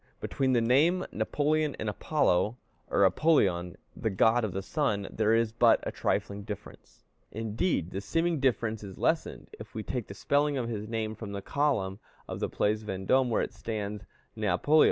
Between 0.19 0.53
the 0.53 0.61
name 0.61 1.05
Napoleon 1.11 1.75
and 1.77 1.87
Apollo, 1.87 2.57
or 2.89 3.05
Apoleon, 3.05 3.75
the 3.95 4.09
god 4.09 4.43
of 4.43 4.51
the 4.51 4.63
sun, 4.63 5.07
there 5.11 5.35
is 5.35 5.51
but 5.51 5.79
a 5.83 5.91
trifling 5.91 6.41
difference; 6.41 7.03
indeed, 7.31 7.91
the 7.91 8.01
seeming 8.01 8.39
difference 8.39 8.83
is 8.83 8.97
lessened, 8.97 9.51
if 9.59 9.75
we 9.75 9.83
take 9.83 10.07
the 10.07 10.15
spelling 10.15 10.57
of 10.57 10.67
his 10.69 10.87
name 10.87 11.13
from 11.13 11.33
the 11.33 11.41
column 11.43 11.99
of 12.27 12.39
the 12.39 12.49
Place 12.49 12.81
Vendôme, 12.81 13.29
where 13.29 13.43
it 13.43 13.53
stands 13.53 14.03
Néapoleó. 14.35 14.79